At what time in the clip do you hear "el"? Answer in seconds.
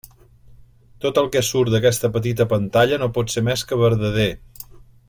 1.21-1.29